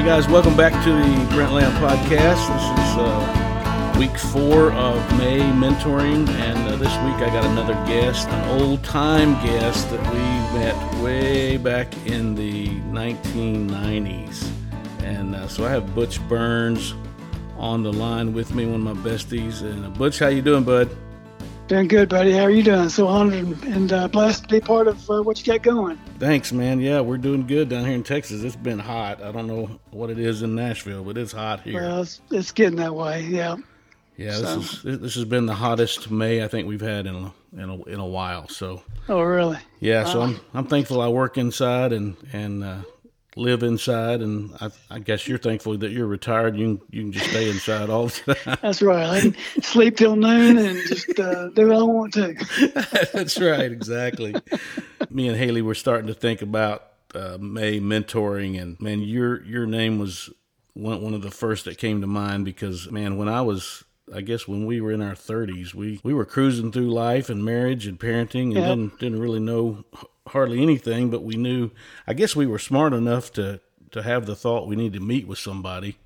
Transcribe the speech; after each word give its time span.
Hey 0.00 0.06
guys, 0.06 0.26
welcome 0.28 0.56
back 0.56 0.72
to 0.84 0.90
the 0.90 1.34
Brent 1.34 1.52
Lamb 1.52 1.72
podcast. 1.72 2.40
This 2.48 2.88
is 2.88 2.96
uh, 2.96 3.96
week 3.98 4.16
four 4.16 4.72
of 4.72 5.18
May 5.18 5.40
mentoring, 5.40 6.26
and 6.26 6.58
uh, 6.70 6.76
this 6.76 6.96
week 7.04 7.16
I 7.16 7.28
got 7.30 7.44
another 7.44 7.74
guest, 7.84 8.26
an 8.30 8.62
old 8.62 8.82
time 8.82 9.34
guest 9.44 9.90
that 9.90 10.00
we 10.10 10.58
met 10.58 11.02
way 11.02 11.58
back 11.58 11.94
in 12.06 12.34
the 12.34 12.68
1990s. 12.68 14.50
And 15.02 15.36
uh, 15.36 15.46
so 15.48 15.66
I 15.66 15.70
have 15.70 15.94
Butch 15.94 16.18
Burns 16.30 16.94
on 17.58 17.82
the 17.82 17.92
line 17.92 18.32
with 18.32 18.54
me, 18.54 18.64
one 18.64 18.86
of 18.86 18.96
my 18.96 19.10
besties. 19.10 19.60
And 19.60 19.84
uh, 19.84 19.90
Butch, 19.90 20.18
how 20.18 20.28
you 20.28 20.40
doing, 20.40 20.64
bud? 20.64 20.88
Doing 21.70 21.86
good, 21.86 22.08
buddy. 22.08 22.32
How 22.32 22.42
are 22.42 22.50
you 22.50 22.64
doing? 22.64 22.88
So 22.88 23.06
honored 23.06 23.62
and 23.62 23.92
uh, 23.92 24.08
blessed 24.08 24.42
to 24.42 24.48
be 24.48 24.60
part 24.60 24.88
of 24.88 25.08
uh, 25.08 25.22
what 25.22 25.38
you 25.38 25.52
got 25.52 25.62
going. 25.62 25.98
Thanks, 26.18 26.52
man. 26.52 26.80
Yeah, 26.80 27.00
we're 27.00 27.16
doing 27.16 27.46
good 27.46 27.68
down 27.68 27.84
here 27.84 27.94
in 27.94 28.02
Texas. 28.02 28.42
It's 28.42 28.56
been 28.56 28.80
hot. 28.80 29.22
I 29.22 29.30
don't 29.30 29.46
know 29.46 29.78
what 29.92 30.10
it 30.10 30.18
is 30.18 30.42
in 30.42 30.56
Nashville, 30.56 31.04
but 31.04 31.16
it's 31.16 31.30
hot 31.30 31.60
here. 31.60 31.80
Well, 31.80 32.02
it's, 32.02 32.20
it's 32.32 32.50
getting 32.50 32.74
that 32.78 32.92
way. 32.92 33.22
Yeah. 33.22 33.54
Yeah, 34.16 34.40
this 34.40 34.80
so. 34.80 34.88
is 34.88 35.00
this 35.00 35.14
has 35.14 35.24
been 35.24 35.46
the 35.46 35.54
hottest 35.54 36.10
May 36.10 36.42
I 36.42 36.48
think 36.48 36.66
we've 36.66 36.80
had 36.80 37.06
in 37.06 37.14
a, 37.14 37.32
in 37.52 37.70
a, 37.70 37.82
in 37.84 38.00
a 38.00 38.06
while. 38.06 38.48
So. 38.48 38.82
Oh, 39.08 39.20
really? 39.20 39.58
Yeah. 39.78 40.02
Wow. 40.02 40.12
So 40.12 40.22
I'm 40.22 40.40
I'm 40.52 40.66
thankful 40.66 41.00
I 41.00 41.06
work 41.06 41.38
inside 41.38 41.92
and 41.92 42.16
and 42.32 42.64
uh, 42.64 42.82
live 43.36 43.62
inside, 43.62 44.20
and 44.20 44.54
I, 44.60 44.70
I, 44.90 44.98
guess 44.98 45.28
you're 45.28 45.38
thankful 45.38 45.76
that 45.78 45.92
you're 45.92 46.06
retired. 46.06 46.56
You 46.56 46.76
can, 46.76 46.86
you 46.90 47.02
can 47.02 47.12
just 47.12 47.30
stay 47.30 47.48
inside 47.48 47.90
all 47.90 48.06
the 48.06 48.34
time. 48.44 48.58
That's 48.60 48.82
right. 48.82 49.06
I 49.06 49.20
can 49.20 49.36
sleep 49.62 49.96
till 49.96 50.16
noon 50.16 50.58
and 50.58 50.78
just 50.88 51.18
uh, 51.18 51.48
do 51.50 51.68
what 51.68 51.76
I 51.76 51.82
want 51.82 52.14
to. 52.14 53.08
That's 53.12 53.40
right. 53.40 53.70
Exactly. 53.70 54.34
Me 55.10 55.28
and 55.28 55.36
Haley 55.36 55.62
were 55.62 55.74
starting 55.74 56.08
to 56.08 56.14
think 56.14 56.42
about 56.42 56.84
uh, 57.14 57.38
May 57.40 57.80
mentoring, 57.80 58.60
and 58.60 58.80
man, 58.80 59.00
your 59.00 59.42
your 59.44 59.66
name 59.66 59.98
was 59.98 60.30
one 60.74 61.02
one 61.02 61.14
of 61.14 61.22
the 61.22 61.30
first 61.30 61.64
that 61.64 61.78
came 61.78 62.00
to 62.00 62.06
mind 62.06 62.44
because 62.44 62.90
man, 62.90 63.16
when 63.16 63.28
I 63.28 63.42
was 63.42 63.84
I 64.14 64.20
guess 64.20 64.48
when 64.48 64.66
we 64.66 64.80
were 64.80 64.92
in 64.92 65.02
our 65.02 65.14
30s, 65.14 65.74
we, 65.74 66.00
we 66.02 66.12
were 66.12 66.24
cruising 66.24 66.72
through 66.72 66.90
life 66.90 67.30
and 67.30 67.44
marriage 67.44 67.86
and 67.86 67.98
parenting 67.98 68.44
and 68.44 68.54
yep. 68.54 68.68
didn't, 68.68 68.98
didn't 68.98 69.20
really 69.20 69.40
know 69.40 69.84
hardly 70.28 70.62
anything, 70.62 71.10
but 71.10 71.22
we 71.22 71.36
knew, 71.36 71.70
I 72.06 72.14
guess 72.14 72.34
we 72.34 72.46
were 72.46 72.58
smart 72.58 72.92
enough 72.92 73.32
to, 73.34 73.60
to 73.92 74.02
have 74.02 74.26
the 74.26 74.36
thought 74.36 74.66
we 74.66 74.76
need 74.76 74.92
to 74.94 75.00
meet 75.00 75.26
with 75.26 75.38
somebody. 75.38 75.96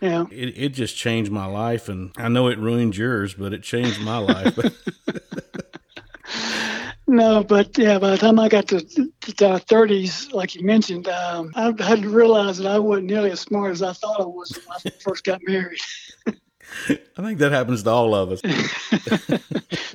Yeah. 0.00 0.26
It, 0.30 0.54
it 0.56 0.68
just 0.70 0.96
changed 0.96 1.30
my 1.30 1.46
life. 1.46 1.88
And 1.88 2.12
I 2.16 2.28
know 2.28 2.48
it 2.48 2.58
ruined 2.58 2.96
yours, 2.96 3.34
but 3.34 3.52
it 3.52 3.62
changed 3.62 4.00
my 4.00 4.18
life. 4.18 4.58
no, 7.06 7.42
but 7.42 7.76
yeah, 7.78 7.98
by 7.98 8.10
the 8.10 8.18
time 8.18 8.38
I 8.38 8.48
got 8.48 8.68
to, 8.68 8.80
to, 8.80 9.10
30s, 9.20 10.32
like 10.32 10.54
you 10.54 10.64
mentioned, 10.64 11.08
um, 11.08 11.52
I 11.54 11.72
had 11.78 12.02
to 12.02 12.08
realize 12.08 12.58
that 12.58 12.70
I 12.70 12.78
wasn't 12.78 13.06
nearly 13.06 13.30
as 13.30 13.40
smart 13.40 13.72
as 13.72 13.82
I 13.82 13.92
thought 13.92 14.20
I 14.20 14.24
was 14.24 14.58
when 14.66 14.78
I 14.86 14.90
first 15.00 15.24
got 15.24 15.40
married. 15.46 15.80
I 16.88 17.22
think 17.22 17.38
that 17.38 17.52
happens 17.52 17.82
to 17.84 17.90
all 17.90 18.14
of 18.14 18.32
us. 18.32 19.40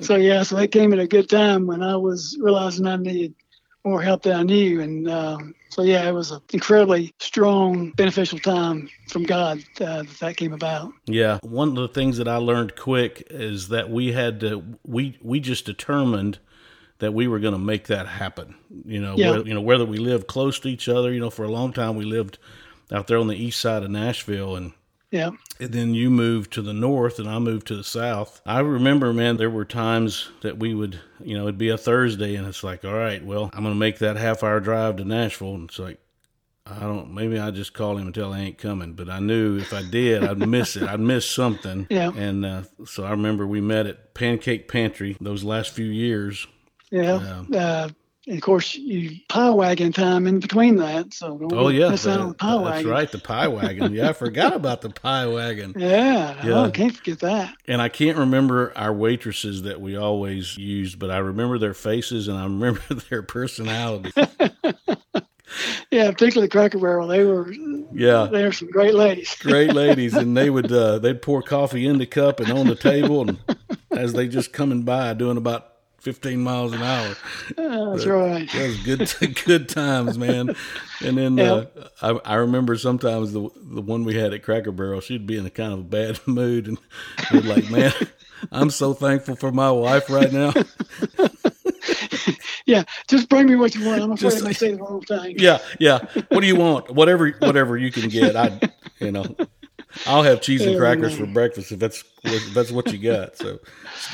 so 0.00 0.16
yeah, 0.16 0.42
so 0.42 0.56
it 0.58 0.72
came 0.72 0.92
at 0.92 0.98
a 0.98 1.06
good 1.06 1.28
time 1.28 1.66
when 1.66 1.82
I 1.82 1.96
was 1.96 2.36
realizing 2.40 2.86
I 2.86 2.96
needed 2.96 3.34
more 3.84 4.02
help 4.02 4.22
than 4.22 4.36
I 4.36 4.42
knew, 4.42 4.80
and 4.80 5.08
um, 5.08 5.54
so 5.70 5.82
yeah, 5.82 6.08
it 6.08 6.12
was 6.12 6.30
an 6.32 6.40
incredibly 6.52 7.14
strong, 7.18 7.90
beneficial 7.92 8.38
time 8.38 8.90
from 9.08 9.22
God 9.22 9.58
uh, 9.80 10.02
that 10.02 10.18
that 10.20 10.36
came 10.36 10.52
about. 10.52 10.92
Yeah, 11.06 11.38
one 11.42 11.68
of 11.68 11.76
the 11.76 11.88
things 11.88 12.18
that 12.18 12.28
I 12.28 12.36
learned 12.36 12.76
quick 12.76 13.26
is 13.30 13.68
that 13.68 13.90
we 13.90 14.12
had 14.12 14.40
to 14.40 14.62
we 14.86 15.18
we 15.22 15.40
just 15.40 15.64
determined 15.64 16.38
that 16.98 17.12
we 17.12 17.26
were 17.28 17.38
going 17.38 17.54
to 17.54 17.58
make 17.58 17.86
that 17.86 18.06
happen. 18.06 18.54
You 18.84 19.00
know, 19.00 19.14
yeah. 19.16 19.30
whether, 19.30 19.48
you 19.48 19.54
know 19.54 19.60
whether 19.60 19.84
we 19.84 19.98
lived 19.98 20.26
close 20.26 20.58
to 20.60 20.68
each 20.68 20.88
other. 20.88 21.12
You 21.12 21.20
know, 21.20 21.30
for 21.30 21.44
a 21.44 21.50
long 21.50 21.72
time 21.72 21.96
we 21.96 22.04
lived 22.04 22.38
out 22.92 23.06
there 23.06 23.18
on 23.18 23.28
the 23.28 23.36
east 23.36 23.60
side 23.60 23.82
of 23.82 23.90
Nashville, 23.90 24.56
and 24.56 24.72
yeah. 25.10 25.30
And 25.58 25.72
then 25.72 25.94
you 25.94 26.08
moved 26.10 26.52
to 26.52 26.62
the 26.62 26.72
north 26.72 27.18
and 27.18 27.28
I 27.28 27.38
moved 27.38 27.66
to 27.68 27.76
the 27.76 27.84
south. 27.84 28.40
I 28.46 28.60
remember, 28.60 29.12
man, 29.12 29.36
there 29.36 29.50
were 29.50 29.64
times 29.64 30.30
that 30.42 30.58
we 30.58 30.74
would, 30.74 31.00
you 31.22 31.36
know, 31.36 31.44
it'd 31.44 31.58
be 31.58 31.70
a 31.70 31.78
Thursday 31.78 32.36
and 32.36 32.46
it's 32.46 32.62
like, 32.62 32.84
all 32.84 32.94
right, 32.94 33.24
well, 33.24 33.50
I'm 33.52 33.62
going 33.62 33.74
to 33.74 33.78
make 33.78 33.98
that 33.98 34.16
half 34.16 34.42
hour 34.44 34.60
drive 34.60 34.96
to 34.96 35.04
Nashville. 35.04 35.54
And 35.54 35.68
it's 35.68 35.78
like, 35.78 35.98
I 36.64 36.80
don't, 36.80 37.12
maybe 37.12 37.38
I 37.38 37.50
just 37.50 37.74
call 37.74 37.96
him 37.96 38.06
and 38.06 38.14
tell 38.14 38.32
I 38.32 38.40
ain't 38.40 38.58
coming. 38.58 38.92
But 38.92 39.10
I 39.10 39.18
knew 39.18 39.58
if 39.58 39.72
I 39.72 39.82
did, 39.82 40.22
I'd 40.22 40.38
miss 40.38 40.76
it. 40.76 40.84
I'd 40.84 41.00
miss 41.00 41.28
something. 41.28 41.86
Yeah. 41.90 42.12
And 42.14 42.46
uh, 42.46 42.62
so 42.86 43.04
I 43.04 43.10
remember 43.10 43.46
we 43.46 43.60
met 43.60 43.86
at 43.86 44.14
Pancake 44.14 44.68
Pantry 44.68 45.16
those 45.20 45.42
last 45.42 45.70
few 45.72 45.86
years. 45.86 46.46
Yeah. 46.90 47.14
Um, 47.14 47.48
uh, 47.52 47.88
and 48.30 48.38
of 48.38 48.44
course, 48.44 48.76
you 48.76 49.18
pie 49.28 49.50
wagon 49.50 49.92
time 49.92 50.28
in 50.28 50.38
between 50.38 50.76
that. 50.76 51.12
So 51.12 51.36
oh 51.50 51.66
yeah, 51.66 51.88
that, 51.88 52.00
the 52.00 52.34
pie 52.34 52.54
wagon. 52.54 52.72
That's 52.72 52.84
right, 52.84 53.10
the 53.10 53.18
pie 53.18 53.48
wagon. 53.48 53.92
Yeah, 53.92 54.10
I 54.10 54.12
forgot 54.12 54.54
about 54.54 54.82
the 54.82 54.90
pie 54.90 55.26
wagon. 55.26 55.74
Yeah, 55.76 56.36
yeah. 56.44 56.60
Oh, 56.60 56.64
I 56.66 56.70
can't 56.70 56.96
forget 56.96 57.18
that. 57.20 57.52
And 57.66 57.82
I 57.82 57.88
can't 57.88 58.16
remember 58.16 58.72
our 58.76 58.92
waitresses 58.92 59.62
that 59.62 59.80
we 59.80 59.96
always 59.96 60.56
used, 60.56 61.00
but 61.00 61.10
I 61.10 61.18
remember 61.18 61.58
their 61.58 61.74
faces 61.74 62.28
and 62.28 62.38
I 62.38 62.44
remember 62.44 62.82
their 63.10 63.24
personality. 63.24 64.12
yeah, 65.90 66.12
particularly 66.12 66.46
the 66.46 66.52
Cracker 66.52 66.78
Barrel. 66.78 67.08
They 67.08 67.24
were 67.24 67.52
yeah, 67.92 68.28
they 68.30 68.44
were 68.44 68.52
some 68.52 68.70
great 68.70 68.94
ladies. 68.94 69.34
great 69.40 69.72
ladies, 69.72 70.14
and 70.14 70.36
they 70.36 70.50
would 70.50 70.70
uh, 70.70 71.00
they'd 71.00 71.20
pour 71.20 71.42
coffee 71.42 71.84
in 71.84 71.98
the 71.98 72.06
cup 72.06 72.38
and 72.38 72.52
on 72.52 72.68
the 72.68 72.76
table, 72.76 73.28
and 73.28 73.38
as 73.90 74.12
they 74.12 74.28
just 74.28 74.52
coming 74.52 74.82
by 74.82 75.14
doing 75.14 75.36
about 75.36 75.69
15 76.00 76.42
miles 76.42 76.72
an 76.72 76.82
hour. 76.82 77.14
That's 77.56 78.04
but 78.04 78.06
right. 78.06 78.50
That 78.52 78.66
was 78.66 79.18
good, 79.18 79.38
good 79.44 79.68
times, 79.68 80.18
man. 80.18 80.54
And 81.02 81.18
then 81.18 81.36
yep. 81.36 81.76
uh, 82.00 82.18
I, 82.24 82.32
I 82.32 82.34
remember 82.36 82.76
sometimes 82.76 83.32
the 83.32 83.48
the 83.56 83.82
one 83.82 84.04
we 84.04 84.14
had 84.14 84.32
at 84.32 84.42
Cracker 84.42 84.72
Barrel, 84.72 85.00
she'd 85.00 85.26
be 85.26 85.36
in 85.36 85.46
a 85.46 85.50
kind 85.50 85.72
of 85.72 85.80
a 85.80 85.82
bad 85.82 86.20
mood, 86.26 86.68
and 86.68 86.78
we'd 87.32 87.44
like, 87.44 87.70
man, 87.70 87.92
I'm 88.50 88.70
so 88.70 88.94
thankful 88.94 89.36
for 89.36 89.52
my 89.52 89.70
wife 89.70 90.10
right 90.10 90.32
now. 90.32 90.52
yeah, 92.66 92.84
just 93.08 93.28
bring 93.28 93.46
me 93.46 93.56
what 93.56 93.74
you 93.74 93.86
want. 93.86 94.02
I'm 94.02 94.12
afraid 94.12 94.30
just, 94.30 94.44
I 94.44 94.52
say 94.52 94.72
the 94.72 94.78
wrong 94.78 95.02
thing. 95.02 95.36
Yeah, 95.38 95.58
yeah. 95.78 96.00
What 96.28 96.40
do 96.40 96.46
you 96.46 96.56
want? 96.56 96.90
Whatever, 96.90 97.30
whatever 97.40 97.76
you 97.76 97.92
can 97.92 98.08
get. 98.08 98.36
I, 98.36 98.58
you 98.98 99.12
know, 99.12 99.36
I'll 100.06 100.22
have 100.22 100.40
cheese 100.40 100.64
and 100.64 100.78
crackers 100.78 101.16
for 101.16 101.26
breakfast 101.26 101.72
if 101.72 101.78
that's 101.78 102.04
if 102.24 102.54
that's 102.54 102.70
what 102.70 102.92
you 102.92 102.98
got. 102.98 103.36
So 103.36 103.60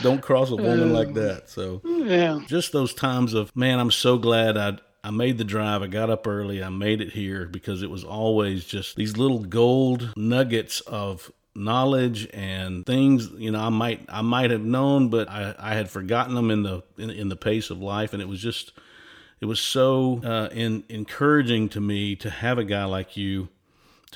don't 0.02 0.22
cross 0.22 0.50
a 0.50 0.56
woman 0.56 0.92
like 0.92 1.14
that. 1.14 1.48
So 1.48 1.80
yeah, 1.84 2.40
just 2.46 2.72
those 2.72 2.94
times 2.94 3.34
of 3.34 3.54
man, 3.54 3.78
I'm 3.78 3.90
so 3.90 4.18
glad 4.18 4.56
I 4.56 4.78
I 5.04 5.10
made 5.10 5.38
the 5.38 5.44
drive. 5.44 5.82
I 5.82 5.86
got 5.86 6.10
up 6.10 6.26
early. 6.26 6.62
I 6.62 6.68
made 6.68 7.00
it 7.00 7.12
here 7.12 7.46
because 7.46 7.82
it 7.82 7.90
was 7.90 8.04
always 8.04 8.64
just 8.64 8.96
these 8.96 9.16
little 9.16 9.40
gold 9.40 10.12
nuggets 10.16 10.80
of 10.80 11.30
knowledge 11.54 12.28
and 12.34 12.84
things 12.84 13.30
you 13.38 13.50
know 13.50 13.60
I 13.60 13.70
might 13.70 14.04
I 14.08 14.22
might 14.22 14.50
have 14.50 14.64
known, 14.64 15.08
but 15.08 15.28
I, 15.28 15.54
I 15.58 15.74
had 15.74 15.90
forgotten 15.90 16.34
them 16.34 16.50
in 16.50 16.62
the 16.62 16.82
in, 16.98 17.10
in 17.10 17.28
the 17.28 17.36
pace 17.36 17.70
of 17.70 17.80
life, 17.80 18.12
and 18.12 18.22
it 18.22 18.28
was 18.28 18.40
just 18.40 18.72
it 19.40 19.46
was 19.46 19.60
so 19.60 20.20
uh, 20.24 20.48
in, 20.52 20.84
encouraging 20.88 21.68
to 21.70 21.80
me 21.80 22.16
to 22.16 22.30
have 22.30 22.58
a 22.58 22.64
guy 22.64 22.84
like 22.84 23.16
you 23.16 23.48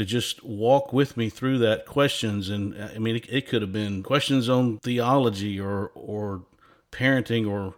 to 0.00 0.06
just 0.06 0.42
walk 0.42 0.94
with 0.94 1.14
me 1.14 1.28
through 1.28 1.58
that 1.58 1.84
questions 1.84 2.48
and 2.48 2.74
uh, 2.74 2.88
i 2.94 2.98
mean 2.98 3.16
it, 3.16 3.26
it, 3.28 3.46
could 3.46 3.60
have 3.60 3.70
been 3.70 4.02
questions 4.02 4.48
on 4.48 4.78
theology 4.78 5.60
or 5.60 5.90
or 5.94 6.42
parenting 6.90 7.46
or 7.46 7.74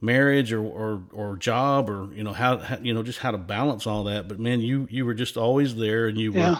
marriage 0.00 0.52
or, 0.52 0.64
or 0.64 1.00
or 1.12 1.36
job 1.36 1.88
or 1.88 2.12
you 2.12 2.24
know 2.24 2.32
how, 2.32 2.58
how 2.58 2.76
you 2.82 2.92
know 2.92 3.04
just 3.04 3.20
how 3.20 3.30
to 3.30 3.38
balance 3.38 3.86
all 3.86 4.02
that 4.02 4.26
but 4.26 4.40
man 4.40 4.60
you 4.60 4.88
you 4.90 5.06
were 5.06 5.14
just 5.14 5.36
always 5.36 5.76
there 5.76 6.08
and 6.08 6.18
you 6.18 6.32
were 6.32 6.40
yeah. 6.40 6.58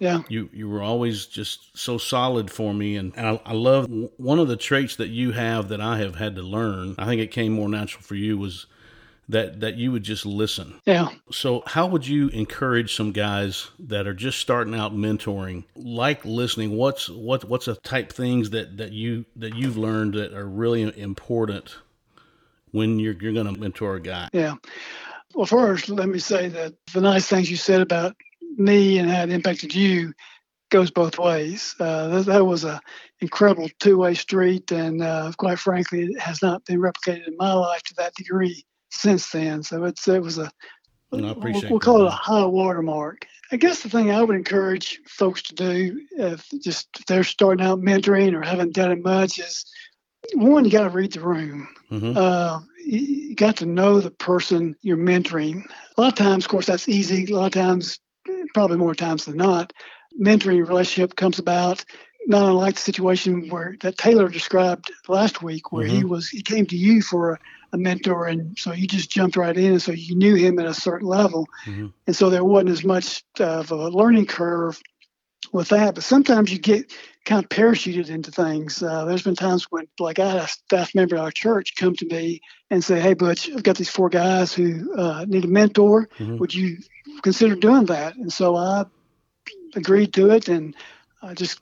Yeah. 0.00 0.22
You 0.28 0.50
you 0.52 0.68
were 0.68 0.82
always 0.82 1.24
just 1.24 1.78
so 1.78 1.98
solid 1.98 2.50
for 2.50 2.74
me, 2.74 2.96
and, 2.96 3.16
and 3.16 3.26
I, 3.26 3.40
I 3.46 3.52
love 3.52 3.88
one 4.16 4.40
of 4.40 4.48
the 4.48 4.56
traits 4.56 4.96
that 4.96 5.08
you 5.08 5.30
have 5.30 5.68
that 5.68 5.80
I 5.80 5.98
have 5.98 6.16
had 6.16 6.34
to 6.34 6.42
learn. 6.42 6.96
I 6.98 7.06
think 7.06 7.22
it 7.22 7.30
came 7.30 7.52
more 7.52 7.68
natural 7.68 8.02
for 8.02 8.16
you 8.16 8.36
was 8.36 8.66
that 9.28 9.60
that 9.60 9.76
you 9.76 9.92
would 9.92 10.02
just 10.02 10.26
listen. 10.26 10.80
Yeah. 10.84 11.08
So 11.30 11.62
how 11.66 11.86
would 11.86 12.06
you 12.06 12.28
encourage 12.28 12.94
some 12.94 13.12
guys 13.12 13.70
that 13.78 14.06
are 14.06 14.14
just 14.14 14.38
starting 14.38 14.74
out 14.74 14.94
mentoring, 14.94 15.64
like 15.74 16.24
listening? 16.24 16.76
What's 16.76 17.08
what 17.08 17.44
what's 17.44 17.66
the 17.66 17.76
type 17.76 18.12
things 18.12 18.50
that 18.50 18.76
that 18.76 18.92
you 18.92 19.24
that 19.36 19.54
you've 19.54 19.76
learned 19.76 20.14
that 20.14 20.32
are 20.32 20.48
really 20.48 20.82
important 20.98 21.76
when 22.70 22.98
you're 22.98 23.14
you're 23.14 23.32
going 23.32 23.52
to 23.52 23.58
mentor 23.58 23.96
a 23.96 24.00
guy? 24.00 24.28
Yeah. 24.32 24.54
Well, 25.34 25.46
first, 25.46 25.88
let 25.88 26.08
me 26.08 26.18
say 26.20 26.48
that 26.48 26.74
the 26.92 27.00
nice 27.00 27.26
things 27.26 27.50
you 27.50 27.56
said 27.56 27.80
about 27.80 28.14
me 28.56 28.98
and 28.98 29.10
how 29.10 29.24
it 29.24 29.30
impacted 29.30 29.74
you 29.74 30.12
goes 30.70 30.90
both 30.90 31.18
ways. 31.18 31.74
Uh, 31.80 32.08
that, 32.08 32.26
that, 32.26 32.44
was 32.44 32.62
a 32.62 32.80
incredible 33.20 33.68
two-way 33.80 34.14
street, 34.14 34.70
and 34.70 35.02
uh, 35.02 35.32
quite 35.36 35.58
frankly, 35.58 36.04
it 36.04 36.20
has 36.20 36.40
not 36.40 36.64
been 36.66 36.80
replicated 36.80 37.26
in 37.26 37.36
my 37.36 37.52
life 37.52 37.82
to 37.82 37.94
that 37.94 38.14
degree 38.14 38.64
since 38.94 39.30
then. 39.30 39.62
So 39.62 39.84
it's 39.84 40.06
it 40.08 40.22
was 40.22 40.38
a 40.38 40.50
we'll, 41.10 41.34
we'll 41.70 41.80
call 41.80 42.02
it 42.02 42.06
a 42.06 42.10
high 42.10 42.44
watermark. 42.44 43.26
I 43.52 43.56
guess 43.56 43.82
the 43.82 43.90
thing 43.90 44.10
I 44.10 44.22
would 44.22 44.34
encourage 44.34 45.00
folks 45.06 45.42
to 45.44 45.54
do, 45.54 46.00
if 46.16 46.48
just 46.62 46.88
if 46.98 47.06
they're 47.06 47.24
starting 47.24 47.64
out 47.64 47.80
mentoring 47.80 48.34
or 48.34 48.42
haven't 48.42 48.74
done 48.74 48.92
it 48.92 49.02
much, 49.02 49.38
is 49.38 49.66
one 50.34 50.64
you 50.64 50.70
got 50.70 50.84
to 50.84 50.90
read 50.90 51.12
the 51.12 51.20
room. 51.20 51.68
Mm-hmm. 51.90 52.16
Uh, 52.16 52.60
you 52.84 53.34
got 53.34 53.56
to 53.58 53.66
know 53.66 54.00
the 54.00 54.10
person 54.10 54.76
you're 54.82 54.96
mentoring. 54.96 55.64
A 55.96 56.00
lot 56.00 56.12
of 56.12 56.18
times, 56.18 56.44
of 56.44 56.50
course, 56.50 56.66
that's 56.66 56.88
easy. 56.88 57.30
A 57.30 57.36
lot 57.36 57.46
of 57.46 57.52
times, 57.52 57.98
probably 58.54 58.78
more 58.78 58.94
times 58.94 59.26
than 59.26 59.36
not, 59.36 59.72
mentoring 60.20 60.66
relationship 60.66 61.16
comes 61.16 61.38
about 61.38 61.84
not 62.26 62.48
unlike 62.48 62.76
the 62.76 62.80
situation 62.80 63.48
where 63.50 63.76
that 63.80 63.98
Taylor 63.98 64.28
described 64.28 64.90
last 65.08 65.42
week, 65.42 65.72
where 65.72 65.86
mm-hmm. 65.86 65.96
he 65.96 66.04
was 66.04 66.28
he 66.28 66.42
came 66.42 66.66
to 66.66 66.76
you 66.76 67.02
for 67.02 67.32
a, 67.32 67.38
a, 67.74 67.78
mentor, 67.78 68.26
and 68.26 68.58
so 68.58 68.72
you 68.72 68.86
just 68.86 69.10
jumped 69.10 69.36
right 69.36 69.56
in, 69.56 69.72
and 69.72 69.82
so 69.82 69.92
you 69.92 70.16
knew 70.16 70.34
him 70.34 70.58
at 70.58 70.66
a 70.66 70.74
certain 70.74 71.08
level, 71.08 71.46
mm-hmm. 71.66 71.88
and 72.06 72.16
so 72.16 72.30
there 72.30 72.44
wasn't 72.44 72.70
as 72.70 72.84
much 72.84 73.22
of 73.40 73.70
a 73.70 73.88
learning 73.88 74.26
curve 74.26 74.80
with 75.52 75.68
that. 75.68 75.94
But 75.94 76.04
sometimes 76.04 76.52
you 76.52 76.58
get 76.58 76.92
kind 77.24 77.42
of 77.42 77.48
parachuted 77.48 78.10
into 78.10 78.30
things. 78.30 78.82
Uh, 78.82 79.04
there's 79.04 79.22
been 79.22 79.34
times 79.34 79.66
when, 79.70 79.86
like, 79.98 80.18
I 80.18 80.28
had 80.28 80.40
a 80.40 80.48
staff 80.48 80.94
member 80.94 81.16
at 81.16 81.22
our 81.22 81.30
church 81.30 81.74
come 81.76 81.94
to 81.96 82.06
me 82.06 82.40
and 82.70 82.82
say, 82.82 83.00
"Hey, 83.00 83.14
Butch, 83.14 83.50
I've 83.50 83.62
got 83.62 83.76
these 83.76 83.90
four 83.90 84.08
guys 84.08 84.52
who 84.52 84.92
uh, 84.94 85.24
need 85.28 85.44
a 85.44 85.48
mentor. 85.48 86.08
Mm-hmm. 86.18 86.38
Would 86.38 86.54
you 86.54 86.78
consider 87.22 87.54
doing 87.54 87.86
that?" 87.86 88.16
And 88.16 88.32
so 88.32 88.56
I 88.56 88.84
agreed 89.74 90.12
to 90.14 90.30
it, 90.30 90.48
and 90.48 90.74
I 91.22 91.34
just 91.34 91.60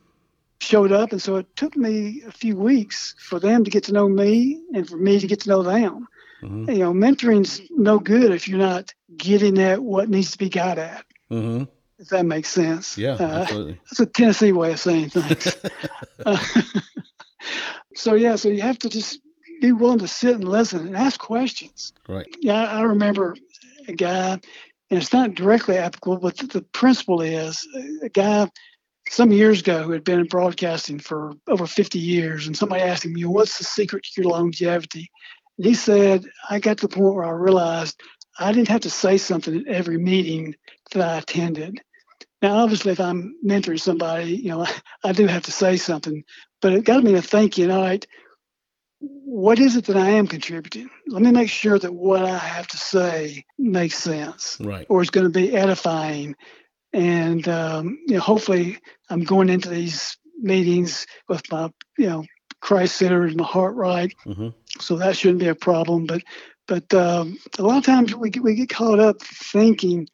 showed 0.62 0.92
up. 0.92 1.12
And 1.12 1.20
so 1.20 1.36
it 1.36 1.54
took 1.56 1.76
me 1.76 2.22
a 2.26 2.32
few 2.32 2.56
weeks 2.56 3.14
for 3.18 3.38
them 3.40 3.64
to 3.64 3.70
get 3.70 3.84
to 3.84 3.92
know 3.92 4.08
me 4.08 4.62
and 4.74 4.88
for 4.88 4.96
me 4.96 5.18
to 5.18 5.26
get 5.26 5.40
to 5.40 5.48
know 5.48 5.62
them. 5.62 6.08
Mm-hmm. 6.42 6.70
You 6.70 6.78
know, 6.78 6.92
mentoring's 6.92 7.60
no 7.70 7.98
good 7.98 8.32
if 8.32 8.48
you're 8.48 8.58
not 8.58 8.94
getting 9.16 9.58
at 9.58 9.82
what 9.82 10.08
needs 10.08 10.32
to 10.32 10.38
be 10.38 10.48
got 10.48 10.78
at. 10.78 11.04
Mm-hmm. 11.30 11.64
If 11.98 12.08
that 12.08 12.26
makes 12.26 12.48
sense. 12.48 12.98
Yeah, 12.98 13.14
uh, 13.14 13.42
absolutely. 13.42 13.80
That's 13.84 14.00
a 14.00 14.06
Tennessee 14.06 14.52
way 14.52 14.72
of 14.72 14.80
saying 14.80 15.10
things. 15.10 15.56
uh, 16.24 16.38
so 17.94 18.14
yeah, 18.14 18.36
so 18.36 18.48
you 18.48 18.62
have 18.62 18.78
to 18.80 18.88
just 18.88 19.20
be 19.60 19.72
willing 19.72 20.00
to 20.00 20.08
sit 20.08 20.34
and 20.34 20.48
listen 20.48 20.86
and 20.86 20.96
ask 20.96 21.20
questions. 21.20 21.92
Right. 22.08 22.26
Yeah, 22.40 22.64
I 22.64 22.82
remember 22.82 23.36
a 23.86 23.92
guy, 23.92 24.32
and 24.32 24.42
it's 24.90 25.12
not 25.12 25.34
directly 25.34 25.76
applicable, 25.76 26.18
but 26.18 26.36
the, 26.38 26.46
the 26.46 26.62
principle 26.62 27.20
is 27.20 27.66
a 28.02 28.08
guy 28.08 28.48
some 29.12 29.30
years 29.30 29.60
ago 29.60 29.82
who 29.82 29.92
had 29.92 30.04
been 30.04 30.20
in 30.20 30.26
broadcasting 30.26 30.98
for 30.98 31.34
over 31.46 31.66
50 31.66 31.98
years, 31.98 32.46
and 32.46 32.56
somebody 32.56 32.82
asked 32.82 33.04
him, 33.04 33.14
you 33.14 33.26
know, 33.26 33.32
what's 33.32 33.58
the 33.58 33.64
secret 33.64 34.04
to 34.04 34.22
your 34.22 34.30
longevity? 34.30 35.10
And 35.58 35.66
he 35.66 35.74
said, 35.74 36.24
I 36.48 36.60
got 36.60 36.78
to 36.78 36.88
the 36.88 36.94
point 36.94 37.14
where 37.14 37.26
I 37.26 37.30
realized 37.30 38.00
I 38.38 38.52
didn't 38.52 38.68
have 38.68 38.80
to 38.82 38.90
say 38.90 39.18
something 39.18 39.54
at 39.54 39.66
every 39.66 39.98
meeting 39.98 40.54
that 40.92 41.06
I 41.06 41.18
attended. 41.18 41.82
Now, 42.40 42.56
obviously, 42.56 42.92
if 42.92 43.00
I'm 43.00 43.36
mentoring 43.44 43.78
somebody, 43.78 44.34
you 44.34 44.48
know, 44.48 44.62
I, 44.64 44.74
I 45.10 45.12
do 45.12 45.26
have 45.26 45.42
to 45.42 45.52
say 45.52 45.76
something, 45.76 46.24
but 46.62 46.72
it 46.72 46.86
got 46.86 47.04
me 47.04 47.12
to 47.12 47.20
thinking, 47.20 47.70
all 47.70 47.82
right, 47.82 48.06
what 49.00 49.58
is 49.58 49.76
it 49.76 49.84
that 49.86 49.96
I 49.98 50.10
am 50.10 50.26
contributing? 50.26 50.88
Let 51.06 51.20
me 51.20 51.32
make 51.32 51.50
sure 51.50 51.78
that 51.78 51.92
what 51.92 52.24
I 52.24 52.38
have 52.38 52.68
to 52.68 52.78
say 52.78 53.44
makes 53.58 53.96
sense, 53.96 54.56
right? 54.58 54.86
Or 54.88 55.02
is 55.02 55.10
going 55.10 55.30
to 55.30 55.38
be 55.38 55.54
edifying 55.54 56.34
and 56.92 57.46
um, 57.48 57.98
you 58.06 58.14
know, 58.14 58.20
hopefully, 58.20 58.78
I'm 59.10 59.24
going 59.24 59.48
into 59.48 59.68
these 59.68 60.16
meetings 60.38 61.06
with 61.28 61.42
my 61.50 61.70
you 61.98 62.06
know 62.06 62.24
Christ 62.60 62.96
centered 62.96 63.30
and 63.30 63.36
my 63.36 63.44
heart 63.44 63.74
right. 63.74 64.14
Mm-hmm. 64.26 64.48
So 64.80 64.96
that 64.96 65.16
shouldn't 65.16 65.40
be 65.40 65.48
a 65.48 65.54
problem. 65.54 66.06
But 66.06 66.22
but 66.66 66.92
um, 66.94 67.38
a 67.58 67.62
lot 67.62 67.78
of 67.78 67.84
times 67.84 68.14
we 68.14 68.30
get, 68.30 68.42
we 68.42 68.54
get 68.54 68.68
caught 68.68 69.00
up 69.00 69.20
thinking, 69.22 70.08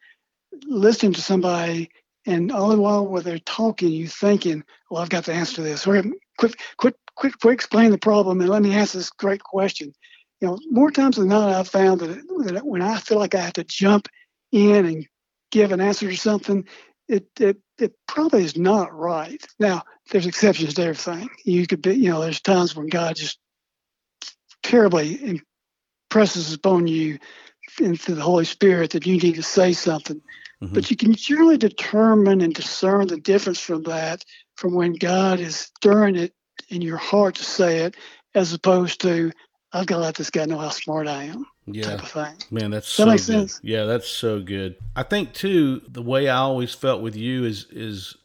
listening 0.67 1.13
to 1.15 1.23
somebody, 1.23 1.91
and 2.27 2.53
all 2.53 2.69
the 2.69 2.81
while 2.81 3.07
while 3.07 3.23
they're 3.23 3.39
talking, 3.41 3.91
you 3.91 4.09
thinking, 4.09 4.63
well, 4.91 5.03
I've 5.03 5.11
got 5.11 5.25
the 5.25 5.33
answer 5.33 5.57
to 5.57 5.63
this. 5.63 5.87
Or 5.87 6.03
quit 6.39 6.55
quit 6.77 6.97
quit 7.17 7.39
quit 7.39 7.55
explain 7.55 7.91
the 7.91 7.99
problem 7.99 8.41
and 8.41 8.49
let 8.49 8.63
me 8.63 8.75
ask 8.75 8.93
this 8.93 9.11
great 9.11 9.43
question. 9.43 9.93
You 10.41 10.49
know, 10.49 10.59
more 10.71 10.91
times 10.91 11.17
than 11.17 11.29
not, 11.29 11.53
I've 11.53 11.69
found 11.69 12.01
that, 12.01 12.23
that 12.53 12.65
when 12.65 12.81
I 12.81 12.99
feel 12.99 13.19
like 13.19 13.35
I 13.35 13.41
have 13.41 13.55
to 13.55 13.65
jump 13.65 14.09
in 14.53 14.87
and 14.87 15.07
give 15.51 15.73
an 15.73 15.81
answer 15.81 16.09
to 16.09 16.17
something, 16.17 16.67
it, 17.09 17.27
it 17.41 17.59
it 17.79 17.95
probably 18.07 18.45
is 18.45 18.57
not 18.57 18.93
right. 18.95 19.45
Now, 19.59 19.83
there's 20.11 20.27
exceptions 20.27 20.75
to 20.75 20.83
everything. 20.83 21.29
You 21.45 21.67
could 21.67 21.81
be, 21.81 21.95
you 21.95 22.11
know, 22.11 22.21
there's 22.21 22.41
times 22.41 22.75
when 22.75 22.89
God 22.89 23.17
just 23.17 23.39
terribly 24.63 25.41
impresses 26.11 26.53
upon 26.53 26.87
you 26.87 27.19
into 27.81 28.15
the 28.15 28.23
Holy 28.23 28.45
Spirit 28.45 28.91
that 28.91 29.07
you 29.07 29.19
need 29.19 29.37
to 29.37 29.43
say 29.43 29.73
something. 29.73 30.21
Mm-hmm. 30.63 30.75
But 30.75 30.91
you 30.91 30.97
can 30.97 31.15
generally 31.15 31.57
determine 31.57 32.41
and 32.41 32.53
discern 32.53 33.07
the 33.07 33.21
difference 33.21 33.61
from 33.61 33.85
that 33.85 34.25
from 34.57 34.75
when 34.75 34.95
God 34.95 35.39
is 35.39 35.57
stirring 35.57 36.17
it 36.17 36.35
in 36.69 36.83
your 36.83 36.97
heart 36.97 37.37
to 37.37 37.45
say 37.45 37.79
it, 37.79 37.95
as 38.35 38.53
opposed 38.53 39.01
to 39.03 39.31
I've 39.73 39.87
got 39.87 39.97
to 39.97 40.03
let 40.03 40.15
this 40.15 40.31
guy 40.31 40.47
know 40.47 40.59
how 40.59 40.71
smart 40.71 41.09
I 41.09 41.25
am 41.25 41.47
yeah. 41.73 42.33
Man, 42.51 42.71
that's 42.71 42.97
that 42.97 43.05
so 43.05 43.05
good. 43.05 43.21
Sense? 43.21 43.61
Yeah, 43.63 43.85
that's 43.85 44.09
so 44.09 44.41
good. 44.41 44.77
I 44.97 45.03
think 45.03 45.33
too, 45.33 45.83
the 45.89 46.03
way 46.03 46.29
I 46.29 46.39
always 46.39 46.75
felt 46.75 47.03
with 47.03 47.17
you 47.17 47.45
is 47.45 47.67
is 47.71 48.17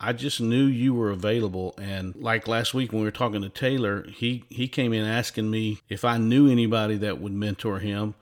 I 0.00 0.12
just 0.12 0.40
knew 0.40 0.64
you 0.64 0.94
were 0.94 1.10
available 1.10 1.74
and 1.78 2.14
like 2.16 2.48
last 2.48 2.74
week 2.74 2.92
when 2.92 3.00
we 3.00 3.06
were 3.06 3.12
talking 3.12 3.42
to 3.42 3.48
Taylor, 3.48 4.06
he 4.08 4.44
he 4.48 4.68
came 4.68 4.92
in 4.92 5.04
asking 5.04 5.50
me 5.50 5.80
if 5.88 6.04
I 6.04 6.18
knew 6.18 6.50
anybody 6.50 6.96
that 6.98 7.20
would 7.20 7.32
mentor 7.32 7.78
him 7.80 8.14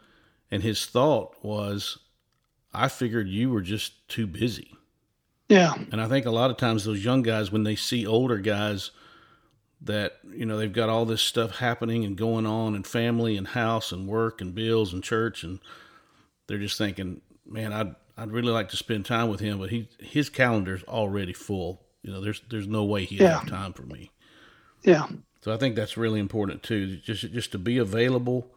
and 0.50 0.62
his 0.62 0.86
thought 0.86 1.34
was 1.42 1.98
I 2.72 2.88
figured 2.88 3.28
you 3.28 3.50
were 3.50 3.62
just 3.62 4.08
too 4.08 4.26
busy. 4.26 4.76
Yeah. 5.48 5.74
And 5.90 6.00
I 6.00 6.06
think 6.06 6.26
a 6.26 6.30
lot 6.30 6.50
of 6.50 6.56
times 6.56 6.84
those 6.84 7.04
young 7.04 7.22
guys 7.22 7.50
when 7.50 7.64
they 7.64 7.74
see 7.74 8.06
older 8.06 8.38
guys 8.38 8.92
that 9.82 10.18
you 10.32 10.44
know 10.44 10.58
they've 10.58 10.72
got 10.72 10.88
all 10.88 11.04
this 11.04 11.22
stuff 11.22 11.58
happening 11.58 12.04
and 12.04 12.16
going 12.16 12.46
on 12.46 12.74
and 12.74 12.86
family 12.86 13.36
and 13.36 13.48
house 13.48 13.92
and 13.92 14.06
work 14.06 14.40
and 14.40 14.54
bills 14.54 14.92
and 14.92 15.02
church 15.02 15.42
and 15.42 15.58
they're 16.46 16.58
just 16.58 16.76
thinking 16.76 17.20
man 17.46 17.72
i'd 17.72 17.94
i'd 18.18 18.30
really 18.30 18.52
like 18.52 18.68
to 18.68 18.76
spend 18.76 19.06
time 19.06 19.28
with 19.28 19.40
him 19.40 19.58
but 19.58 19.70
he 19.70 19.88
his 19.98 20.28
calendar's 20.28 20.84
already 20.84 21.32
full. 21.32 21.82
You 22.02 22.12
know 22.12 22.20
there's 22.20 22.40
there's 22.50 22.66
no 22.66 22.84
way 22.84 23.04
he'd 23.04 23.20
yeah. 23.20 23.38
have 23.40 23.48
time 23.48 23.72
for 23.72 23.82
me. 23.82 24.10
Yeah. 24.82 25.06
So 25.42 25.52
i 25.52 25.56
think 25.56 25.74
that's 25.74 25.96
really 25.96 26.20
important 26.20 26.62
too 26.62 26.96
just 26.96 27.30
just 27.32 27.52
to 27.52 27.58
be 27.58 27.78
available. 27.78 28.48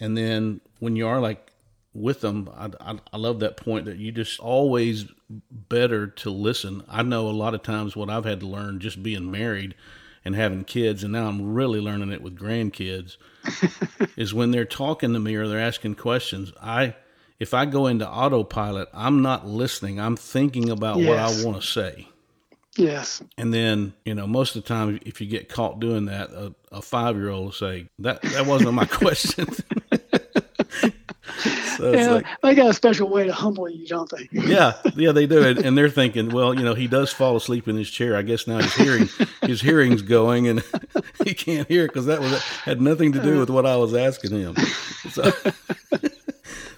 And 0.00 0.16
then 0.16 0.60
when 0.80 0.96
you 0.96 1.06
are 1.06 1.20
like 1.20 1.52
with 1.92 2.20
them 2.20 2.50
I, 2.54 2.70
I, 2.80 2.98
I 3.12 3.16
love 3.16 3.40
that 3.40 3.56
point 3.56 3.84
that 3.86 3.98
you 3.98 4.12
just 4.12 4.40
always 4.40 5.06
better 5.50 6.06
to 6.06 6.30
listen. 6.30 6.82
I 6.88 7.02
know 7.02 7.28
a 7.28 7.30
lot 7.30 7.54
of 7.54 7.62
times 7.62 7.96
what 7.96 8.10
i've 8.10 8.24
had 8.24 8.40
to 8.40 8.46
learn 8.46 8.80
just 8.80 9.02
being 9.02 9.30
married 9.30 9.74
and 10.24 10.34
having 10.34 10.64
kids, 10.64 11.02
and 11.02 11.12
now 11.12 11.28
I'm 11.28 11.54
really 11.54 11.80
learning 11.80 12.12
it 12.12 12.22
with 12.22 12.38
grandkids, 12.38 13.16
is 14.16 14.32
when 14.32 14.50
they're 14.50 14.64
talking 14.64 15.12
to 15.12 15.18
me 15.18 15.34
or 15.34 15.46
they're 15.46 15.60
asking 15.60 15.96
questions. 15.96 16.52
I, 16.62 16.94
if 17.38 17.52
I 17.52 17.66
go 17.66 17.86
into 17.86 18.08
autopilot, 18.08 18.88
I'm 18.94 19.22
not 19.22 19.46
listening. 19.46 20.00
I'm 20.00 20.16
thinking 20.16 20.70
about 20.70 20.98
yes. 20.98 21.08
what 21.08 21.18
I 21.18 21.44
want 21.44 21.60
to 21.60 21.66
say. 21.66 22.08
Yes. 22.76 23.22
And 23.38 23.54
then, 23.54 23.94
you 24.04 24.14
know, 24.14 24.26
most 24.26 24.56
of 24.56 24.64
the 24.64 24.68
time, 24.68 24.98
if 25.04 25.20
you 25.20 25.26
get 25.26 25.48
caught 25.48 25.78
doing 25.78 26.06
that, 26.06 26.30
a, 26.30 26.54
a 26.72 26.82
five 26.82 27.16
year 27.16 27.30
old 27.30 27.44
will 27.44 27.52
say, 27.52 27.88
that, 28.00 28.22
that 28.22 28.46
wasn't 28.46 28.74
my 28.74 28.84
question. 28.90 29.46
So 31.84 31.92
yeah, 31.92 32.10
like, 32.12 32.26
they 32.42 32.54
got 32.54 32.70
a 32.70 32.74
special 32.74 33.08
way 33.08 33.24
to 33.24 33.32
humble 33.32 33.68
you, 33.68 33.86
don't 33.86 34.08
they? 34.10 34.28
yeah, 34.32 34.74
yeah, 34.94 35.12
they 35.12 35.26
do. 35.26 35.42
And, 35.42 35.58
and, 35.58 35.76
they're 35.76 35.88
thinking, 35.88 36.30
well, 36.30 36.54
you 36.54 36.62
know, 36.62 36.74
he 36.74 36.86
does 36.86 37.12
fall 37.12 37.36
asleep 37.36 37.66
in 37.68 37.76
his 37.76 37.90
chair. 37.90 38.16
I 38.16 38.22
guess 38.22 38.46
now 38.46 38.58
his 38.58 38.74
hearing, 38.74 39.08
his 39.42 39.60
hearing's 39.60 40.02
going, 40.02 40.46
and 40.46 40.62
he 41.24 41.34
can't 41.34 41.66
hear 41.68 41.86
because 41.86 42.06
that 42.06 42.20
was 42.20 42.42
had 42.42 42.80
nothing 42.80 43.12
to 43.12 43.22
do 43.22 43.40
with 43.40 43.50
what 43.50 43.66
I 43.66 43.76
was 43.76 43.94
asking 43.94 44.32
him. 44.32 44.56
So. 45.10 45.32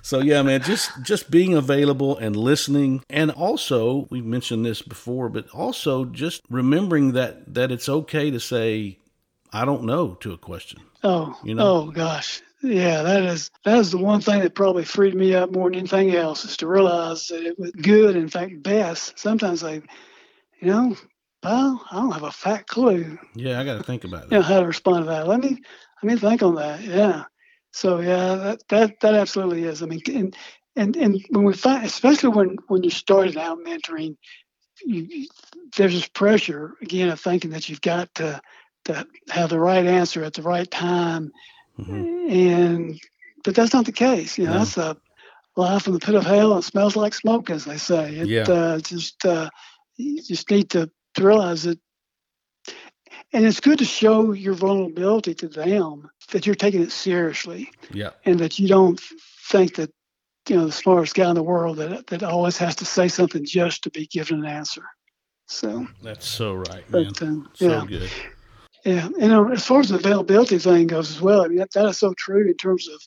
So 0.03 0.21
yeah, 0.21 0.41
man, 0.43 0.63
just 0.63 0.93
just 1.03 1.33
being 1.33 1.55
available 1.55 2.17
and 2.17 2.37
listening, 2.37 3.03
and 3.11 3.33
also 3.33 4.07
we've 4.09 4.25
mentioned 4.25 4.65
this 4.65 4.81
before, 4.81 5.29
but 5.29 5.51
also 5.51 6.05
just 6.05 6.43
remembering 6.49 7.11
that 7.15 7.53
that 7.53 7.73
it's 7.73 7.89
okay 7.89 8.31
to 8.31 8.39
say 8.39 8.99
I 9.53 9.65
don't 9.65 9.83
know 9.83 10.15
to 10.21 10.33
a 10.33 10.39
question. 10.39 10.81
Oh, 11.03 11.37
you 11.43 11.55
know? 11.55 11.67
oh 11.67 11.91
gosh, 11.91 12.41
yeah, 12.67 13.03
that 13.03 13.23
is 13.25 13.51
that 13.65 13.79
is 13.79 13.91
the 13.91 13.99
one 13.99 14.21
thing 14.21 14.41
that 14.41 14.55
probably 14.55 14.85
freed 14.85 15.15
me 15.15 15.35
up 15.35 15.53
more 15.53 15.71
than 15.71 15.79
anything 15.79 16.15
else 16.15 16.45
is 16.45 16.57
to 16.59 16.67
realize 16.67 17.29
that 17.29 17.45
it 17.45 17.59
was 17.59 17.71
good, 17.73 18.17
in 18.17 18.29
fact, 18.29 18.63
best. 18.63 19.19
Sometimes 19.19 19.63
I, 19.65 19.75
you 20.61 20.69
know, 20.69 20.97
well, 21.43 21.85
I 21.91 21.97
don't 21.97 22.13
have 22.13 22.23
a 22.23 22.33
fat 22.33 22.67
clue. 22.67 23.19
Yeah, 23.35 23.61
I 23.61 23.65
got 23.65 23.79
to 23.79 23.83
think 23.83 24.05
about 24.05 24.29
that. 24.29 24.33
You 24.33 24.39
know, 24.39 24.45
how 24.45 24.61
to 24.61 24.67
respond 24.67 25.05
to 25.05 25.11
that. 25.11 25.29
Let 25.29 25.41
me 25.41 25.59
let 26.03 26.13
me 26.13 26.19
think 26.19 26.43
on 26.43 26.57
that. 26.57 26.83
Yeah. 26.83 27.25
So 27.73 28.01
yeah, 28.01 28.35
that 28.35 28.69
that 28.69 29.01
that 29.01 29.15
absolutely 29.15 29.65
is. 29.65 29.83
I 29.83 29.87
mean, 29.87 30.01
and 30.09 30.37
and 30.77 30.97
and 30.97 31.25
when 31.31 31.45
we 31.45 31.53
find, 31.53 31.85
especially 31.85 32.31
when 32.31 32.57
when 32.69 32.83
you 32.83 32.91
started 32.91 33.37
out 33.37 33.59
mentoring, 33.65 34.17
you, 34.85 35.27
there's 35.77 35.95
this 35.95 36.09
pressure 36.09 36.75
again 36.83 37.09
of 37.09 37.21
thinking 37.21 37.51
that 37.51 37.69
you've 37.69 37.81
got 37.81 38.15
to 38.17 38.41
to 38.87 39.07
have 39.31 39.51
the 39.51 39.61
right 39.61 39.87
answer 39.87 40.25
at 40.25 40.35
the 40.35 40.43
right 40.43 40.71
time 40.71 41.33
Mm-hmm. 41.79 42.31
And 42.31 43.01
but 43.45 43.55
that's 43.55 43.73
not 43.73 43.87
the 43.87 43.93
case. 43.93 44.39
You 44.39 44.45
know, 44.45 44.53
no. 44.53 44.59
that's 44.59 44.77
a 44.77 44.97
life 45.57 45.83
from 45.85 45.95
the 45.95 45.99
pit 45.99 46.15
of 46.15 46.25
hell 46.25 46.53
and 46.55 46.65
smells 46.65 46.97
like 46.97 47.15
smoke, 47.15 47.51
as 47.51 47.65
they 47.65 47.79
say. 47.79 48.17
It 48.17 48.29
yeah. 48.29 48.43
uh, 48.43 48.79
just 48.79 49.25
uh, 49.25 49.51
you 49.97 50.23
just 50.23 50.51
need 50.51 50.71
to, 50.71 50.91
to 51.15 51.25
realize 51.25 51.65
that, 51.65 51.79
and 53.33 53.45
it's 53.45 53.61
good 53.61 53.79
to 53.79 53.85
show 53.85 54.33
your 54.33 54.55
vulnerability 54.55 55.35
to 55.35 55.49
them 55.49 56.11
that 56.33 56.47
you're 56.47 56.55
taking 56.55 56.83
it 56.83 56.93
seriously. 56.93 57.71
Yeah, 57.93 58.11
and 58.25 58.39
that 58.41 58.59
you 58.59 58.69
don't 58.69 59.01
think 59.49 59.77
that 59.77 59.91
you 60.49 60.57
know 60.57 60.67
the 60.67 60.73
smartest 60.73 61.15
guy 61.15 61.29
in 61.29 61.35
the 61.35 61.43
world 61.43 61.79
that 61.79 62.07
that 62.09 62.23
always 62.23 62.57
has 62.59 62.77
to 62.77 62.85
say 62.85 63.09
something 63.09 63.45
just 63.45 63.83
to 63.85 63.91
be 63.91 64.07
given 64.07 64.41
an 64.41 64.47
answer. 64.47 64.83
So 65.47 65.87
that's 66.03 66.29
so 66.29 66.55
right, 66.55 66.89
man. 66.91 67.13
But, 67.13 67.23
uh, 67.23 67.35
so 67.55 67.69
yeah. 67.69 67.85
good. 67.87 68.11
Yeah, 68.87 69.09
and 69.19 69.33
uh, 69.33 69.47
as 69.47 69.67
far 69.67 69.81
as 69.81 69.89
the 69.89 69.97
availability 69.97 70.59
thing 70.59 70.87
goes 70.87 71.11
as 71.11 71.21
well, 71.21 71.45
I 71.45 71.49
mean 71.49 71.59
that, 71.59 71.73
that 71.73 71.87
is 71.87 71.99
so 71.99 72.15
true 72.17 72.47
in 72.47 72.57
terms 72.57 72.87
of 72.87 73.03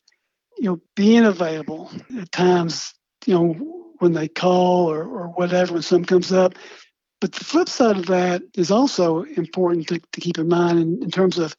you 0.57 0.65
know 0.65 0.81
being 0.93 1.24
available 1.24 1.89
at 2.19 2.29
times. 2.33 2.93
You 3.25 3.33
know 3.33 3.93
when 4.00 4.12
they 4.12 4.27
call 4.27 4.91
or, 4.91 5.03
or 5.03 5.27
whatever 5.27 5.74
when 5.74 5.81
something 5.81 6.05
comes 6.05 6.33
up. 6.33 6.55
But 7.21 7.31
the 7.31 7.45
flip 7.45 7.69
side 7.69 7.98
of 7.98 8.07
that 8.07 8.41
is 8.55 8.71
also 8.71 9.24
important 9.24 9.88
to, 9.88 10.00
to 10.00 10.21
keep 10.21 10.38
in 10.38 10.50
mind 10.50 10.79
in, 10.79 11.03
in 11.03 11.12
terms 11.12 11.38
of 11.38 11.55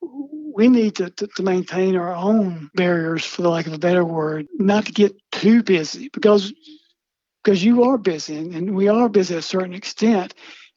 we 0.00 0.68
need 0.68 0.94
to, 0.96 1.10
to, 1.10 1.26
to, 1.26 1.42
maintain 1.42 1.96
our 1.96 2.14
own 2.14 2.70
barriers, 2.74 3.24
for 3.24 3.42
the 3.42 3.48
lack 3.48 3.66
of 3.66 3.72
a 3.72 3.78
better 3.78 4.04
word, 4.04 4.46
not 4.54 4.86
to 4.86 4.92
get 4.92 5.16
too 5.32 5.64
busy 5.64 6.10
because 6.12 6.52
because 7.42 7.64
you 7.64 7.82
are 7.82 7.98
busy 7.98 8.36
and, 8.36 8.54
and 8.54 8.76
we 8.76 8.86
are 8.86 9.08
busy 9.08 9.34
at 9.34 9.40
a 9.40 9.42
certain 9.42 9.74
extent. 9.74 10.32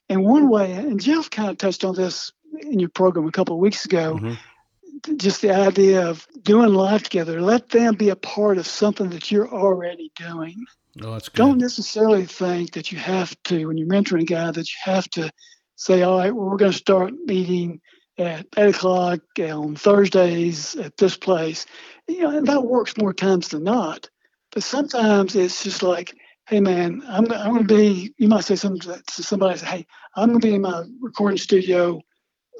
And 0.10 0.24
one 0.24 0.50
way, 0.50 0.72
and 0.72 1.00
Jeff 1.00 1.30
kind 1.30 1.50
of 1.50 1.58
touched 1.58 1.84
on 1.84 1.94
this 1.94 2.32
in 2.62 2.80
your 2.80 2.89
program 2.89 3.27
a 3.27 3.32
couple 3.32 3.56
of 3.56 3.62
weeks 3.62 3.86
ago, 3.86 4.16
mm-hmm. 4.16 5.18
just 5.18 5.42
the 5.42 5.51
idea 5.51 6.08
of 6.08 6.27
doing 6.42 6.74
life 6.74 7.04
together. 7.04 7.42
Let 7.42 7.70
them 7.70 7.96
be 7.96 8.10
a 8.10 8.16
part 8.16 8.58
of 8.58 8.68
something 8.68 9.10
that 9.10 9.32
you're 9.32 9.50
already 9.50 10.12
doing. 10.16 10.66
Oh, 11.01 11.13
that's 11.13 11.30
good. 11.30 11.38
Don't 11.38 11.58
necessarily 11.60 12.25
think 12.25 12.72
that 12.72 12.92
you 12.92 12.98
have 12.98 13.36
to, 13.44 13.66
when 13.66 13.77
you're 13.77 13.88
mentoring 13.88 14.22
a 14.22 14.25
guy, 14.25 14.51
that 14.51 14.68
you 14.68 14.75
have 14.84 15.10
to 15.12 15.32
say, 15.75 16.01
all 16.01 16.18
right, 16.18 16.34
well, 16.34 16.50
we're 16.50 16.58
going 16.58 16.72
to 16.72 16.77
start 16.77 17.13
meeting 17.25 17.82
at 18.18 18.48
8 18.58 18.75
o'clock 18.75 19.20
on 19.39 19.75
Thursdays 19.75 20.75
at 20.75 20.98
this 20.98 21.16
place. 21.18 21.66
You 22.08 22.22
know, 22.22 22.38
and 22.38 22.48
that 22.48 22.63
works 22.63 22.98
more 22.98 23.13
times 23.13 23.50
than 23.50 23.63
not. 23.63 24.10
But 24.51 24.63
sometimes 24.63 25.36
it's 25.36 25.63
just 25.63 25.84
like, 25.84 26.16
hey, 26.48 26.62
man, 26.62 27.04
I'm, 27.08 27.32
I'm 27.32 27.54
going 27.54 27.68
to 27.68 27.75
be, 27.75 28.13
you 28.18 28.27
might 28.27 28.46
say 28.46 28.56
something 28.56 28.82
to 28.82 29.24
somebody, 29.24 29.60
say, 29.60 29.66
hey, 29.66 29.88
I'm 30.16 30.30
going 30.30 30.42
to 30.42 30.48
be 30.48 30.56
in 30.56 30.62
my 30.62 30.84
recording 31.00 31.38
studio 31.38 32.01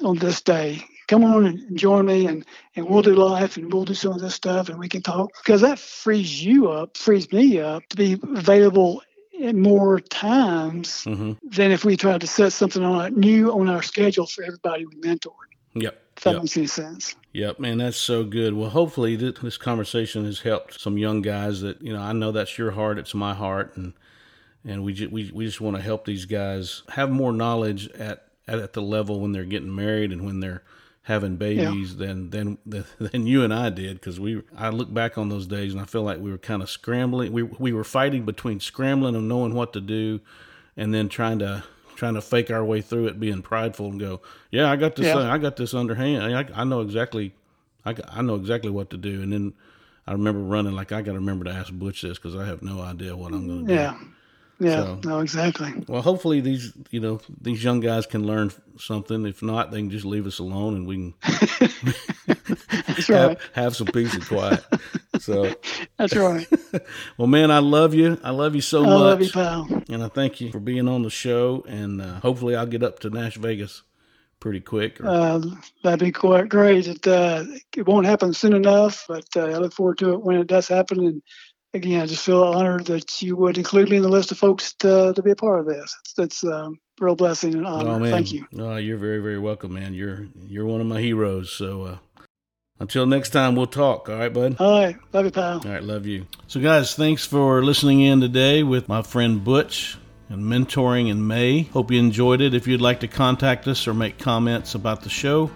on 0.02 0.18
this 0.18 0.40
day 0.40 0.84
come 1.08 1.24
on 1.24 1.46
and 1.46 1.76
join 1.76 2.06
me 2.06 2.26
and, 2.26 2.44
and 2.76 2.88
we'll 2.88 3.02
do 3.02 3.14
life 3.14 3.56
and 3.56 3.72
we'll 3.72 3.84
do 3.84 3.94
some 3.94 4.12
of 4.12 4.20
this 4.20 4.34
stuff 4.34 4.68
and 4.68 4.78
we 4.78 4.88
can 4.88 5.02
talk 5.02 5.30
because 5.42 5.62
that 5.62 5.78
frees 5.78 6.44
you 6.44 6.70
up, 6.70 6.96
frees 6.96 7.32
me 7.32 7.58
up 7.58 7.82
to 7.88 7.96
be 7.96 8.20
available 8.36 9.02
at 9.42 9.54
more 9.54 10.00
times 10.00 11.04
mm-hmm. 11.04 11.32
than 11.42 11.70
if 11.72 11.84
we 11.84 11.96
tried 11.96 12.20
to 12.20 12.26
set 12.26 12.52
something 12.52 12.84
on 12.84 13.18
new 13.18 13.50
on 13.50 13.68
our 13.68 13.82
schedule 13.82 14.26
for 14.26 14.44
everybody 14.44 14.84
we 14.84 14.94
mentored. 14.96 15.32
Yep. 15.74 16.02
If 16.16 16.24
that 16.24 16.32
yep. 16.32 16.42
makes 16.42 16.56
any 16.56 16.66
sense. 16.66 17.14
Yep, 17.32 17.60
man, 17.60 17.78
that's 17.78 17.96
so 17.96 18.24
good. 18.24 18.54
Well, 18.54 18.70
hopefully 18.70 19.16
this 19.16 19.56
conversation 19.56 20.24
has 20.24 20.40
helped 20.40 20.80
some 20.80 20.98
young 20.98 21.22
guys 21.22 21.60
that, 21.60 21.80
you 21.80 21.92
know, 21.92 22.02
I 22.02 22.12
know 22.12 22.32
that's 22.32 22.58
your 22.58 22.72
heart, 22.72 22.98
it's 22.98 23.14
my 23.14 23.34
heart, 23.34 23.76
and 23.76 23.94
and 24.64 24.82
we 24.82 24.92
just, 24.92 25.12
we, 25.12 25.30
we 25.32 25.46
just 25.46 25.60
want 25.60 25.76
to 25.76 25.82
help 25.82 26.04
these 26.04 26.24
guys 26.24 26.82
have 26.88 27.10
more 27.10 27.32
knowledge 27.32 27.88
at, 27.92 28.27
at, 28.48 28.58
at 28.58 28.72
the 28.72 28.82
level 28.82 29.20
when 29.20 29.32
they're 29.32 29.44
getting 29.44 29.74
married 29.74 30.10
and 30.10 30.24
when 30.24 30.40
they're 30.40 30.62
having 31.02 31.36
babies 31.36 31.94
yeah. 31.94 32.06
than 32.06 32.30
than 32.30 32.58
than 32.98 33.26
you 33.26 33.42
and 33.42 33.52
I 33.52 33.70
did 33.70 33.94
because 34.00 34.18
we 34.18 34.42
I 34.56 34.70
look 34.70 34.92
back 34.92 35.16
on 35.16 35.28
those 35.28 35.46
days 35.46 35.72
and 35.72 35.80
I 35.80 35.84
feel 35.84 36.02
like 36.02 36.18
we 36.18 36.30
were 36.30 36.38
kind 36.38 36.62
of 36.62 36.68
scrambling 36.68 37.32
we 37.32 37.42
we 37.42 37.72
were 37.72 37.84
fighting 37.84 38.24
between 38.24 38.60
scrambling 38.60 39.14
and 39.14 39.28
knowing 39.28 39.54
what 39.54 39.72
to 39.74 39.80
do 39.80 40.20
and 40.76 40.92
then 40.92 41.08
trying 41.08 41.38
to 41.40 41.64
trying 41.96 42.14
to 42.14 42.22
fake 42.22 42.50
our 42.50 42.64
way 42.64 42.80
through 42.80 43.06
it 43.06 43.18
being 43.18 43.42
prideful 43.42 43.86
and 43.86 44.00
go 44.00 44.20
yeah 44.50 44.70
I 44.70 44.76
got 44.76 44.96
this 44.96 45.06
yeah. 45.06 45.16
uh, 45.16 45.32
I 45.32 45.38
got 45.38 45.56
this 45.56 45.74
underhand 45.74 46.22
I, 46.34 46.60
I 46.60 46.64
know 46.64 46.80
exactly 46.80 47.34
I, 47.84 47.94
I 48.08 48.22
know 48.22 48.34
exactly 48.34 48.70
what 48.70 48.90
to 48.90 48.96
do 48.96 49.22
and 49.22 49.32
then 49.32 49.54
I 50.06 50.12
remember 50.12 50.40
running 50.40 50.74
like 50.74 50.92
I 50.92 51.02
got 51.02 51.12
to 51.12 51.18
remember 51.18 51.44
to 51.44 51.52
ask 51.52 51.72
Butch 51.72 52.02
this 52.02 52.18
because 52.18 52.34
I 52.34 52.46
have 52.46 52.62
no 52.62 52.80
idea 52.80 53.14
what 53.14 53.32
I'm 53.32 53.46
going 53.46 53.66
to 53.66 53.66
do. 53.66 53.74
Yeah. 53.74 53.98
Yeah, 54.60 54.82
so, 54.82 55.00
no, 55.04 55.20
exactly. 55.20 55.72
Well, 55.86 56.02
hopefully 56.02 56.40
these, 56.40 56.72
you 56.90 56.98
know, 57.00 57.20
these 57.40 57.62
young 57.62 57.80
guys 57.80 58.06
can 58.06 58.26
learn 58.26 58.50
something. 58.76 59.24
If 59.24 59.42
not, 59.42 59.70
they 59.70 59.78
can 59.78 59.90
just 59.90 60.04
leave 60.04 60.26
us 60.26 60.40
alone 60.40 60.74
and 60.74 60.86
we 60.86 60.96
can 60.96 61.14
That's 62.86 63.08
right. 63.08 63.20
have, 63.30 63.40
have 63.52 63.76
some 63.76 63.86
peace 63.88 64.14
and 64.14 64.26
quiet. 64.26 64.64
So 65.20 65.54
That's 65.96 66.16
right. 66.16 66.46
well, 67.18 67.28
man, 67.28 67.50
I 67.50 67.58
love 67.58 67.94
you. 67.94 68.18
I 68.24 68.30
love 68.30 68.54
you 68.54 68.60
so 68.60 68.82
I 68.82 68.86
much. 68.86 68.98
love 68.98 69.22
you, 69.22 69.30
pal. 69.30 69.82
And 69.88 70.02
I 70.02 70.08
thank 70.08 70.40
you 70.40 70.50
for 70.50 70.60
being 70.60 70.88
on 70.88 71.02
the 71.02 71.10
show. 71.10 71.64
And 71.68 72.00
uh, 72.00 72.20
hopefully, 72.20 72.56
I'll 72.56 72.66
get 72.66 72.82
up 72.82 72.98
to 73.00 73.10
Nash 73.10 73.36
Vegas 73.36 73.82
pretty 74.40 74.60
quick. 74.60 75.00
Or... 75.00 75.08
Uh, 75.08 75.40
that'd 75.82 76.00
be 76.00 76.12
quite 76.12 76.48
great. 76.48 76.86
It, 76.86 77.06
uh, 77.06 77.44
it 77.76 77.86
won't 77.86 78.06
happen 78.06 78.32
soon 78.32 78.54
enough, 78.54 79.04
but 79.08 79.26
uh, 79.36 79.46
I 79.46 79.58
look 79.58 79.72
forward 79.72 79.98
to 79.98 80.14
it 80.14 80.22
when 80.22 80.36
it 80.36 80.46
does 80.46 80.68
happen. 80.68 81.00
And 81.00 81.22
again, 81.74 82.00
I 82.00 82.06
just 82.06 82.24
feel 82.24 82.42
honored 82.42 82.86
that 82.86 83.20
you 83.22 83.36
would 83.36 83.58
include 83.58 83.90
me 83.90 83.96
in 83.96 84.02
the 84.02 84.08
list 84.08 84.32
of 84.32 84.38
folks 84.38 84.74
to, 84.74 85.12
to 85.14 85.22
be 85.22 85.30
a 85.30 85.36
part 85.36 85.60
of 85.60 85.66
this. 85.66 85.94
It's, 86.00 86.18
it's 86.18 86.44
um, 86.44 86.78
a 87.00 87.04
real 87.04 87.16
blessing 87.16 87.54
and 87.54 87.66
honor. 87.66 87.90
Oh, 87.90 87.98
man. 87.98 88.10
Thank 88.10 88.32
you. 88.32 88.46
Oh, 88.58 88.76
you're 88.76 88.98
very, 88.98 89.20
very 89.20 89.38
welcome, 89.38 89.74
man. 89.74 89.94
You're 89.94 90.26
you're 90.46 90.66
one 90.66 90.80
of 90.80 90.86
my 90.86 91.00
heroes. 91.00 91.52
So 91.52 91.82
uh, 91.82 91.98
until 92.80 93.06
next 93.06 93.30
time, 93.30 93.56
we'll 93.56 93.66
talk. 93.66 94.08
All 94.08 94.16
right, 94.16 94.32
bud? 94.32 94.56
All 94.58 94.80
right. 94.80 94.96
Love 95.12 95.24
you, 95.24 95.30
pal. 95.30 95.60
All 95.64 95.70
right. 95.70 95.82
Love 95.82 96.06
you. 96.06 96.26
So, 96.46 96.60
guys, 96.60 96.94
thanks 96.94 97.26
for 97.26 97.62
listening 97.64 98.00
in 98.00 98.20
today 98.20 98.62
with 98.62 98.88
my 98.88 99.02
friend 99.02 99.42
Butch 99.42 99.98
and 100.28 100.42
mentoring 100.42 101.10
in 101.10 101.26
May. 101.26 101.62
Hope 101.62 101.90
you 101.90 101.98
enjoyed 101.98 102.40
it. 102.40 102.54
If 102.54 102.66
you'd 102.66 102.80
like 102.80 103.00
to 103.00 103.08
contact 103.08 103.66
us 103.66 103.88
or 103.88 103.94
make 103.94 104.18
comments 104.18 104.74
about 104.74 105.02
the 105.02 105.08
show, 105.08 105.50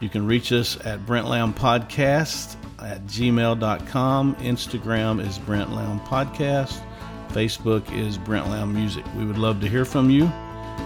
you 0.00 0.08
can 0.08 0.26
reach 0.26 0.50
us 0.52 0.78
at 0.84 1.06
Brent 1.06 1.28
Lamb 1.28 1.54
Podcast 1.54 2.56
at 2.80 3.04
gmail.com. 3.06 4.34
Instagram 4.36 5.26
is 5.26 5.38
Brent 5.38 5.72
Lamb 5.72 6.00
Podcast. 6.00 6.80
Facebook 7.28 7.90
is 7.92 8.18
Brent 8.18 8.48
Lamb 8.48 8.72
Music. 8.72 9.04
We 9.16 9.24
would 9.24 9.38
love 9.38 9.60
to 9.60 9.68
hear 9.68 9.84
from 9.84 10.10
you, 10.10 10.26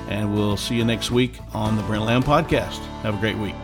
and 0.09 0.35
we'll 0.35 0.57
see 0.57 0.77
you 0.77 0.85
next 0.85 1.11
week 1.11 1.39
on 1.55 1.77
the 1.77 1.83
Brent 1.83 2.05
Lamb 2.05 2.23
Podcast. 2.23 2.79
Have 3.03 3.17
a 3.17 3.21
great 3.21 3.37
week. 3.37 3.55